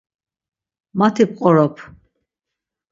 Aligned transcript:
Mati 0.97 1.25
p̌qorop. 1.33 1.75